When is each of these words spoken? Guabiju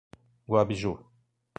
Guabiju 0.47 0.97